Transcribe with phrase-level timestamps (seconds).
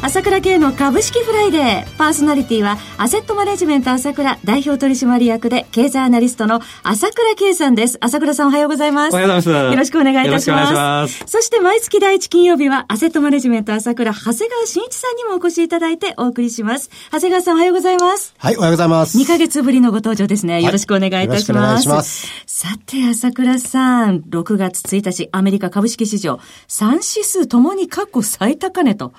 [0.00, 1.96] 朝倉慶の株式フライデー。
[1.96, 7.98] パーソナリティは、アセットマネジメント朝倉代表取締役で、経済アナリストの朝倉慶さんです。
[8.00, 9.12] 朝倉さんおはようございます。
[9.12, 9.72] おはようございます。
[9.72, 10.72] よろしくお願いいたします。
[10.72, 16.90] ますそして毎月第一金曜日は、アセットマネジメント朝倉、長谷川慎一さんにもお越しいただいてお送りします。
[17.10, 18.34] 長谷川さんおはようございます。
[18.38, 19.18] はい、おはようございます。
[19.18, 20.62] 2ヶ月ぶりのご登場ですね。
[20.62, 21.52] よろしくお願いいたします。
[21.52, 22.28] はい、お願いします。
[22.46, 29.12] さて、朝倉さん、6月1日、アメリカ株式市場、3指数ともに過去最高値と。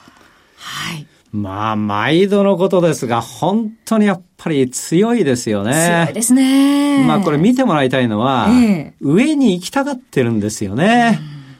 [0.59, 1.08] はい。
[1.31, 6.05] まあ、毎度のことですが、本当にやっぱり強いですよね。
[6.05, 7.05] 強いですね。
[7.05, 11.20] まあ、これ見てもらいたいのは、ええ、上に行きたがってるんですよね。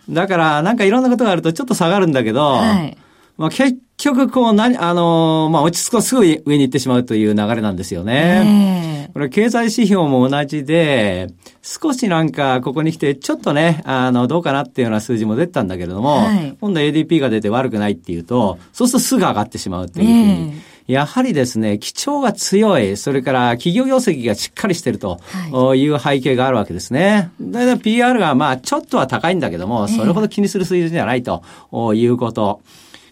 [0.10, 2.98] だから、なんかいろんなことがあるとちょっと下がるんだけど、はい、
[3.38, 8.99] まあ、結局、こう、何、あのー、まあ、落ち着くとすぐ上に行ってしまうという流れなんですよね。
[9.14, 11.28] これ、経済指標も同じで、
[11.62, 20.70] 少しなんか、ここに来て、ちょっとね、あの、どうかなっていうような数字も出たんだけれども、はい、今度 ADP が出て悪くないっていうと、そうするとすぐ上がってしまうというふうに。
[20.90, 25.20] やはりですね、基調が強い、それから企業業績がしっかりしてると
[25.76, 27.30] いう背景があるわけですね。
[27.40, 31.44] だいたい PR がまあちょっとは高いんだけども、それほど気にする水準じゃないと
[31.94, 32.62] いうこと。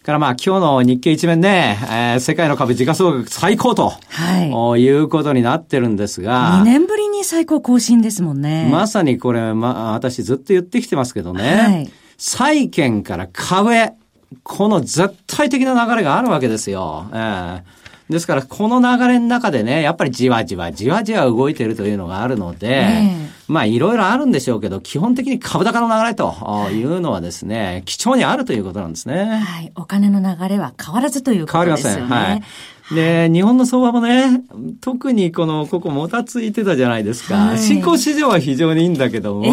[0.08, 6.62] からまあ今日の日経一面ね、えー、世界の株時価総額最高と、はい、いうことになってるんですが。
[6.62, 8.70] 2年ぶりに最高更新ですもんね。
[8.72, 11.56] まさにこれ、まあ私ずっと言ってきてますけどね。
[11.56, 13.96] はい、債券から株へ、
[14.44, 17.10] この絶対的な流れがあるわけですよ。
[17.12, 17.62] えー
[18.10, 26.34] ですから、この流れの中でね、やっぱりじわじわ、じわじわ動いてるというのがあるので、えー、まあ、いろいろあるんでしょうけど、基本的に株高の流れと
[26.72, 29.42] いうのはですね、貴重にあるということなんですね。
[29.44, 29.72] はい。
[29.76, 32.00] お金の流れは変わらずということですよね。
[32.00, 32.94] 変わりません。
[32.94, 32.96] はい。
[32.96, 34.42] で、日本の相場もね、
[34.80, 37.36] 特にこの、ここもたついてたじゃないですか。
[37.36, 39.50] はい、新興市場は非常にいいんだけども、え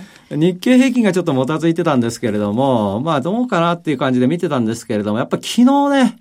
[0.00, 6.16] ー日経平均がちょっともたついてたんですけれども、まあどうかなっていう感じで見てたんですけれども、やっぱ昨日ね、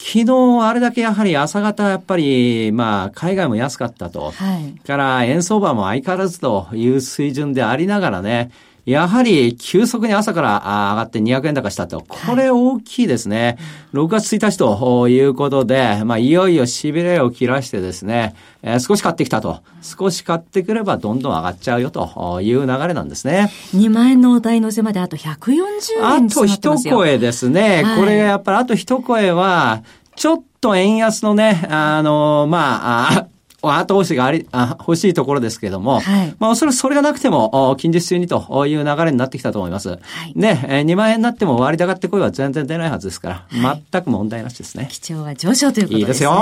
[0.00, 4.30] 昨日あれだけやはり朝方やっぱり、まあ、海外も安かったと。
[4.30, 4.72] はい。
[4.86, 8.50] から円相場も相変わらずという水準でありながらね、
[8.88, 12.06] やはり急速に朝から上がって200円高したと。
[12.08, 13.58] これ大きいですね。
[13.92, 19.60] はい、6月1日ということで、まあ、いよいよ痺れを切らしてですね、えー、少し買ってきたと。
[19.82, 23.52] 少し買ってくればどんどん上がっちゃうよという流れなんですね。
[23.74, 25.52] 2万円のお台乗せまであと140
[25.98, 27.82] 円あと一声ですね。
[27.82, 29.82] はい、これやっぱりあと一声は、
[30.16, 33.26] ちょっと円安のね、あの、まあ、
[33.62, 39.88] 後押しがあり、あ欲しいところですけれども、はい、まあおそらくそれがなくても、近日中にという流れになってきたと思います。
[39.88, 39.96] は
[40.26, 44.88] い、で、えー、2万円になっても割高って声は全然出ないはずですから、はい、全く問題なしですね。
[44.90, 45.98] 基調は上昇ということですね。
[45.98, 46.32] いいですよ。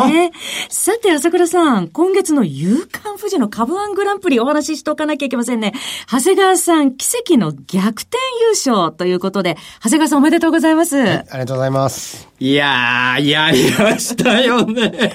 [0.69, 5.73] さて、朝倉さん、今月の夕刊富士の株ワングランプリお話ししておかなきゃいけませんね。
[6.11, 11.01] 長谷川さん、奇跡の逆転優勝ということで、長谷川さんおめでとうございます。
[11.01, 12.29] ありがとうございます。
[12.39, 15.15] いやー、やりましたよね。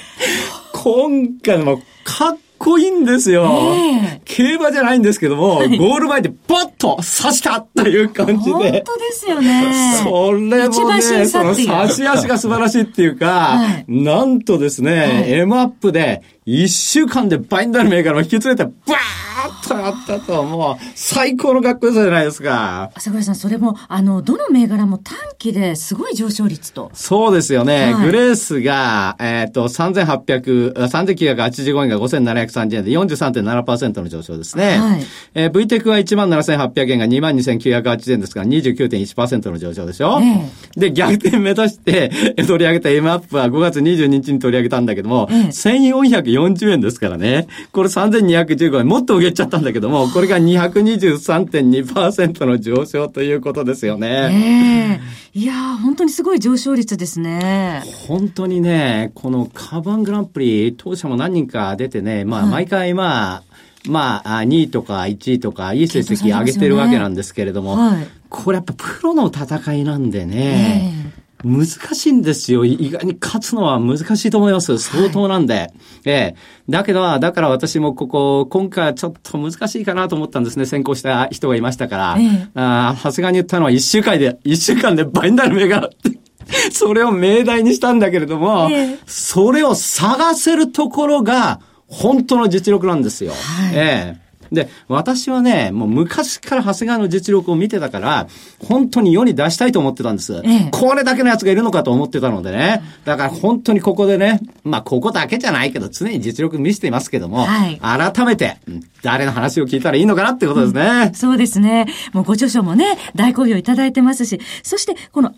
[0.83, 3.43] 今回もかっこいいんですよ。
[3.43, 7.03] えー、競馬じゃないんですけども、はい、ゴール前でバッと刺
[7.35, 8.51] したという感じで。
[8.51, 10.01] 本当ですよね。
[10.03, 22.91] それもね、その差し足が素晴らしいっていうか、はい、なんとですね、はい、M アップで一週間でバインダー銘柄を引き連れて、バーッとやったと、もう、最高の学校じゃないですか。
[22.95, 26.91] 朝倉さん、それも、あの、どの銘柄も短期ですごい上昇率と。
[26.93, 27.93] そうですよね。
[27.93, 34.77] はい、グレースが、えっ、ー、と、3800、3985円が5730円で43.7%の上昇ですね。
[34.77, 35.03] はい。
[35.33, 40.19] えー、VTEC は17,800円が22,980円ですから29.1%の上昇でしょ。
[40.21, 42.11] えー、で、逆転目指して
[42.47, 47.47] 取り上げた M アップは5月22日に取り上げたんだけども、えー、1400 240円ですからね。
[47.71, 48.87] これ3215円。
[48.87, 54.99] もっと上げちゃったんだけども、これが223.2%の上昇ということですよね。
[55.33, 57.81] えー、いやー、本当にすごい上昇率ですね。
[58.07, 63.43] 本当にね、このカバングランプリ、当社も何人か出てね、まあ、毎回まあ、
[63.87, 72.65] まあ、2位とか1位とか、いい成績上げてるわけなんですけれども、ねはい、これやっぱプロの戦いなんでね、えー難しいんですよ。
[72.65, 74.77] 意外に勝つのは難しいと思います。
[74.77, 75.53] 相当なんで。
[75.53, 75.71] はい、
[76.05, 76.35] ええ。
[76.69, 80.65] だけど、だから私もここ、今回はちょっと難しいかなと思ったんですね。
[80.65, 82.15] 先行した人がいましたから。
[82.19, 86.21] ええ、あ長谷川に言ったのは一週間で、一週間で倍になる銘柄って。
[86.71, 93.31] それを命題にしたんだけれども、ええ、それを探せるところが、本当の実力なんですよ。
[93.31, 94.30] はい、ええ。
[94.51, 98.27] で、私はね、もう昔から長谷川の実力を見てたから、
[98.59, 100.41] 本当に世に出したいと思ってたんです。
[100.43, 102.83] ええ、これだけのやつがいるのかと思ってたのでね。
[103.05, 108.57] だから本当にここでね、まあここだけじゃないけど、常に実力見せていますけども、はい、改めて、
[109.03, 111.87] 誰の話を聞いたらいいのかなってことですね、うん、そうですね。
[112.11, 115.33] もうご著書もね、大好評いただいてますし、そしてこの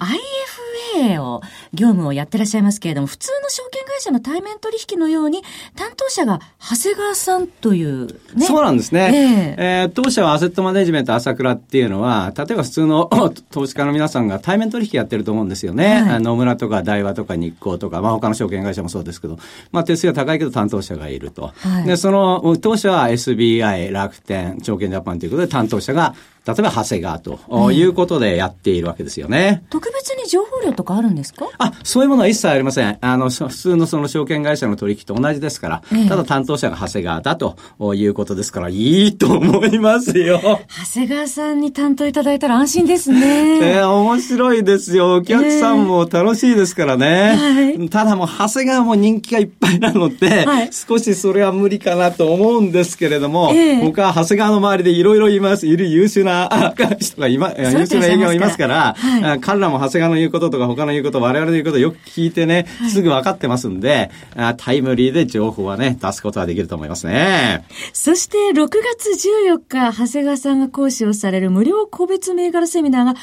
[0.93, 1.41] IFA を、
[1.73, 5.43] 業務をやってらっしゃいますけれども、普通の証券会社の対面取引のように、
[5.75, 9.55] 担当者が長谷川さんという、ね、そうなんですね。
[9.57, 13.09] えー、えー、当社はアセットマネジメント朝倉っていうのは、例えば普通の
[13.51, 16.01] 投資家の皆さんが対面取引やってると思うんですよね。
[16.01, 19.37] はい、野村とか大和とか日光とか、まあ他の証券会社もそうですけど、
[19.71, 21.51] まあ手数が高いけど担当者がいると。
[21.55, 29.63] はい、で、その、当社は SBI、楽天、証券ジャパンということで担当者が例えば長谷川ということでやっているわけですよね。
[29.69, 31.45] 特別に情報量とかあるんですか？
[31.57, 32.97] あ、そういうものは一切ありません。
[32.99, 37.55] あの、普通のその証券会社の取引と同じですから、えただ担当者が長谷川だと
[37.95, 40.41] いうことですから、いいと思いますよ。
[40.43, 43.59] 長谷川さんに担当いただいたら安心ですね。
[43.75, 45.13] えー、面白いですよ。
[45.15, 47.37] お客さんも楽しいですからね。
[47.37, 64.11] えーはい、ただもう長谷川も人気がいっぱいなので、はい、少しそれは無理かなと思うんですけれども、えー、僕は長谷川の周りでいろいろいます、いる優秀なな人がいま、優秀な営業がいますから、はい、彼らも長谷川の言うこととか他の言うこと、我々の言うことをよく聞いてね、すぐ分かってますんで、
[64.57, 67.65] タイムリーで情報はね、出すことができると思いますね。
[67.93, 73.15] そして6月14日、長谷川さんが講師をされる無料個別銘柄セミナーが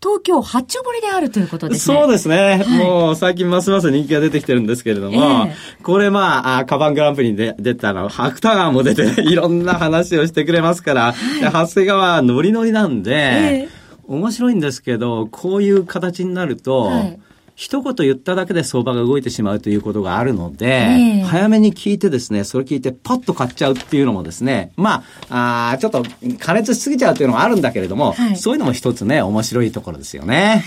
[0.00, 1.96] 東京八丁堀であるということですね。
[1.96, 2.64] そうですね。
[2.64, 9.34] はい、もう最近ますます人気が出てきてるんですけれども、えー、これまあ、カバングランプリにで出たの、白田川も出て、い。
[9.34, 17.20] ろんな話をしてくれますから、はい、長谷川ノリノリなんで、えー、面白いんですけど、こういう形になると、はい
[17.58, 26.04] 一言言っただけで相場が動いてしまうということがあるので、えー、早めに聞いてですね、それ聞いてパッと買っちゃうっていうのもですね、まあ、あちょっと
[26.38, 30.62] 加熱しすぎちゃうっていうのもあるんだけれども、はい、そういうのも一つね、面白いところですよね。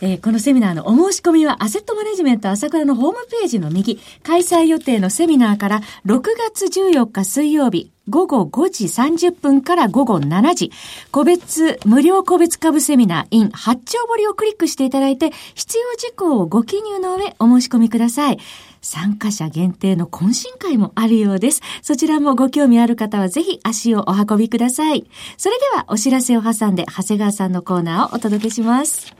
[0.00, 6.22] えー、このセミナーのお申し込みはアセットマネジメント朝倉のホームページの右、開催予定のセミナーから6
[6.54, 10.72] 月14日水曜日午後5時30分から午後7時、
[11.12, 18.38] 個別、無料個別株セミナー in 八丁堀をクリックしていただいて、必要事項をご記入の上お申し込みください。
[18.82, 21.60] 参加者限定の懇親会もあるようです。
[21.82, 25.06] そちらもご興味ある方はぜひ足をお運びください。
[25.36, 29.19] それではお知らせを挟んで長谷川さんのコーナーをお届けします。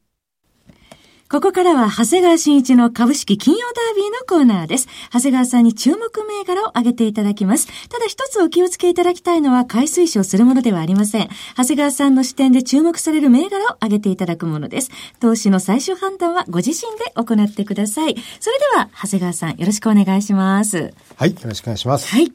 [1.31, 4.89] ここからは、長谷川新一の株式金曜ダービーのコーナーです。
[5.13, 7.67] 長谷川さんに注目銘柄を挙げていただきます。
[7.87, 11.29] ただ一つお気をつけいただきたいのは、買い推奨するものではありません。
[11.55, 14.91] 長谷川さんの視点で注目される銘柄を挙げていただくものです。
[15.21, 18.15] 投資の最終判断はご自身で行ってください。
[18.41, 20.93] それでは、長谷川さん、よろしくお願いします。
[21.15, 22.09] はい、よろしくお願いします。
[22.09, 22.33] はい。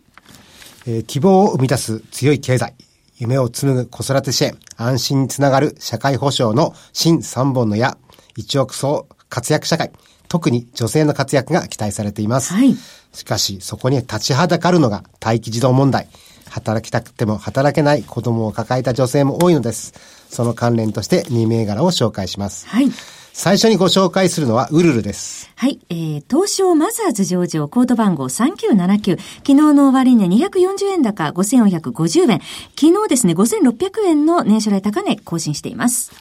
[0.86, 2.72] えー、希望を生み出す強い経済。
[3.18, 7.96] 夢を紡ぐ子育て支援、安心につながる社会保障の新3本の矢、
[8.36, 9.90] 一億総活躍社会、
[10.28, 12.52] 特に女性の活躍が期待されています。
[12.52, 12.76] はい、
[13.12, 16.08] しかし、そこに立ちはだかるのが待機児童問題。
[16.48, 19.94] 働きたくても働けない子供を抱えた女性も多いのです。
[20.30, 22.68] その関連として2銘柄を紹介します。
[22.68, 22.90] はい。
[23.38, 25.50] 最初にご紹介するのはウルルです。
[25.56, 25.78] はい。
[25.90, 29.18] えー、東証マザーズ上場コード番号3979。
[29.18, 32.40] 昨日の終値240円高5450円。
[32.74, 36.12] 昨日ですね、5600円の年初来高値更新しています。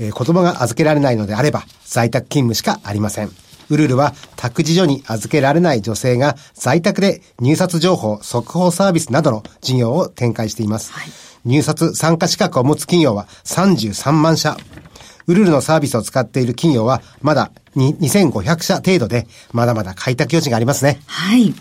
[0.00, 3.30] えー、子供が預けられないのであれば、在宅勤務しかありません。
[3.68, 10.92] ウルルは託児所に預けられない女性が在宅で入札情報、速報サービスなどの事業を展開しています。
[10.92, 11.10] はい、
[11.44, 14.56] 入札参加資格を持つ企業は33万社。
[15.26, 21.00] ウルルのサービスを使っている企業はまだ2500社程度で、まだまだ開拓余地がありますね。
[21.06, 21.54] はい。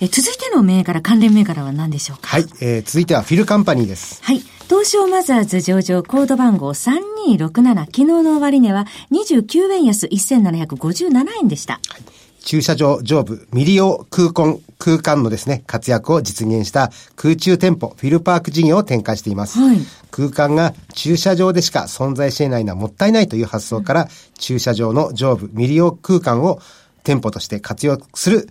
[0.00, 2.28] え続いての銘柄、関連銘柄は何でしょうか？
[2.28, 4.22] はい、えー、続いてはフィルカンパニーです。
[4.22, 4.42] はい。
[4.68, 11.74] 東証マザーズ上場コード番号3267昨日の終値は29円安1757円でした。
[11.74, 12.02] はい
[12.46, 19.58] 駐車場上部未利用空間、空間のですね、活躍を実現した空中店舗フィルパーク事業を展開しています。
[19.58, 19.78] はい、
[20.12, 26.60] 空間が駐車場でしか存在していないのはもったいないという発想から、駐車場の上部未利用空間を
[27.02, 28.48] 店舗として活用する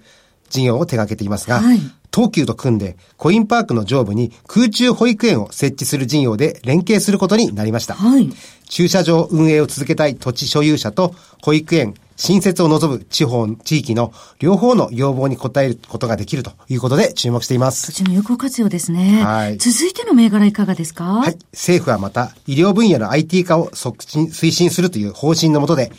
[0.49, 1.79] 事業を手掛けていますが、はい、
[2.13, 7.93] 東急と組んでコインパークの上部に空中保育園を設置する事業で連携することになりました。
[7.93, 8.29] はい、
[8.65, 17.91] 駐車場運営を続けたい土地所有者と保育園、新設を望む地方、地域の両方の要望に応えることができるということで注目しています。
[17.91, 19.23] 土地の有効活用ですね。
[19.23, 19.57] はい。
[19.57, 21.03] 続いての銘柄いかがですか？
[21.03, 21.37] はい。
[21.51, 25.91] 政府はまた医療分野の IT 化を促進、推進するという方針のもとで、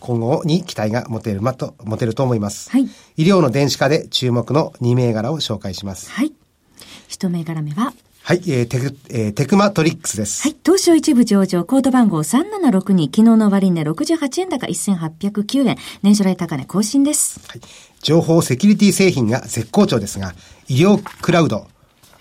[0.00, 2.70] 今後に期待が持てるまと、持てると思います。
[2.70, 2.88] はい。
[3.16, 6.10] 医療の電子化で注目の2銘柄を紹介します。
[6.10, 6.32] はい。
[7.08, 7.92] 一銘柄目は
[8.26, 10.44] はい、えー、テク、えー、テクマトリックスです。
[10.44, 17.38] はい、東証一部上場、コード番号3762、昨日の終値68円高1809円、年初来高値更新です。
[17.46, 17.60] はい、
[18.00, 20.32] 情報セキュリティ製品が絶好調ですが、
[20.68, 21.66] 医療クラウド、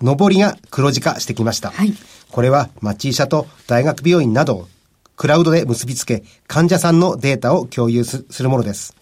[0.01, 1.71] 上りが黒字化してきました。
[1.71, 1.93] はい。
[2.29, 4.67] これは、町医者と大学病院などを
[5.15, 8.93] クラウドで結びつけ、患者さんのデータを共有するものです。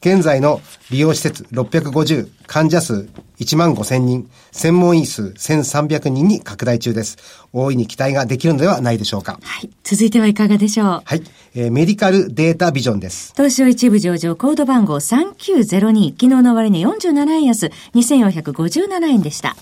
[0.00, 3.08] 現在の利用施設650、患者数
[3.40, 7.16] 1万5千人、専門医数1300人に拡大中です。
[7.52, 9.40] 大いに期待ができるのではないでしょうか。
[9.42, 9.70] はい。
[9.82, 11.02] 続いてはいかがでしょう？
[11.04, 11.22] はい。
[11.56, 13.32] えー、メディカルデータビジョンです。
[13.36, 19.56] 東証一部上場コード番号3902、昨日の終値47円安、2457円でした。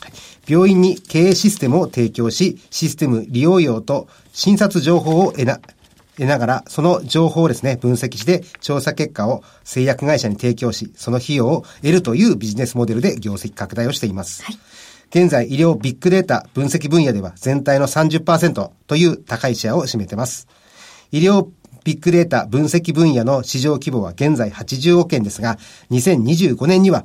[0.47, 5.61] 病院に経営システムを提供し、システム利用用と診察情報を得な、
[6.17, 14.43] 得ながら、その情報をですね、分析して、調査結果を製薬会社に提供し、その費用を得るというビジネスモデルで業績拡大をしています。
[14.43, 14.59] はい、
[15.11, 20.49] 現在、医療ビッグデータ分析分野では全体の30%という高いシェアを占めています。
[21.13, 21.49] 医療
[21.85, 25.59] ビッグデータ分析分野の市場規模は現在80億円ですが、
[25.91, 27.05] 2025年には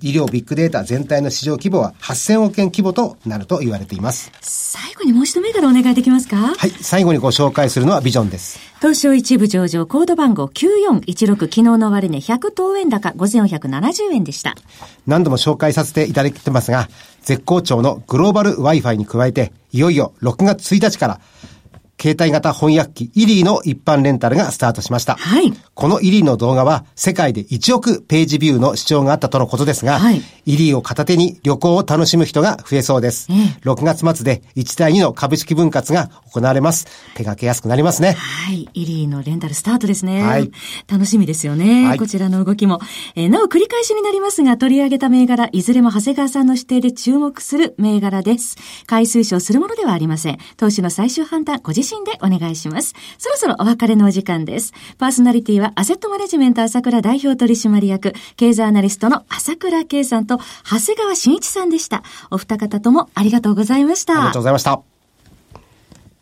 [0.00, 4.30] 医療ビッグデータ全体の市場規模は8000億円規模となると言われています。
[4.40, 6.36] 最後にもう一度銘柄お願いできますか？
[6.36, 6.70] はい。
[6.70, 8.58] 最後にご紹介するのはビジョンです。
[8.80, 14.54] 東証一部上場コード番号9416昨日の終値100等円高5470円でした。
[15.06, 16.88] 何度も紹介させていただいてますが、
[17.22, 21.20] 絶好調のグローバル Wi-Fi に加えて、いよいよ6月1日から
[22.00, 25.16] 携帯型翻訳機イリーの一般レンタルがスタートしました。
[25.16, 25.52] はい。
[25.74, 33.28] このイリーの動画は世界で1億ページビューの視聴があったとのことですが、はい、イリーを片手に旅行を楽しむ人が増えそうです。
[33.30, 36.84] えー、6月末で1対2の株式分割が行われます。
[37.14, 38.12] 手掛けやすくなりますね。
[38.12, 38.68] はい。
[38.72, 40.22] イリーのレンタルスタートですね。
[40.22, 40.50] はい。
[40.86, 41.86] 楽しみですよね。
[41.86, 42.80] はい、こちらの動きも。
[43.16, 48.56] えー、なお繰り返しになりますが、取り上げた銘柄、いずれも長谷川さんの指定で注目する銘柄です。
[48.86, 50.38] 回数賞するものではありません。
[50.56, 52.94] 投資の最終判断、ご自身でお願いします。
[53.18, 54.72] そろそろお別れのお時間です。
[54.98, 62.02] パーソナリティはアセットマネジメント朝倉代表取締役、経済アナリストの朝倉圭さんと長谷川慎一さんでした。
[62.30, 64.14] お二方ともありがとうございました。
[64.14, 64.80] ありがとうございました。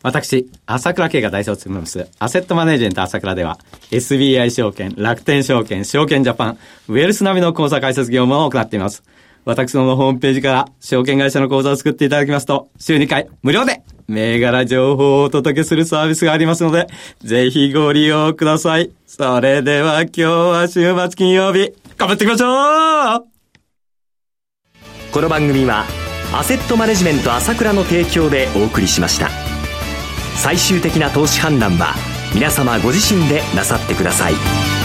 [0.03, 3.57] 私、朝倉慶が代表を務めます、アセットマネジメント朝倉では、
[3.91, 6.57] SBI 証券、楽天証券、証券ジャパン、
[6.87, 9.03] ウェルス並みの口座開設業務を行っています。
[9.47, 16.87] 私のホームページから証券会社の口座を作っていただきますと、週2回無料で銘柄情報をお届けするサービスがありますので、
[17.23, 18.91] ぜひご利用ください。
[19.05, 23.27] それでは今日は週末金曜日、頑張っていきましょう
[25.13, 25.85] この番組は、
[26.33, 29.29] アセットマネジメント朝倉の提供でお送りしました。
[30.35, 31.95] 最終的な投資判断は、
[32.35, 34.76] 皆様ご自身でなさってください。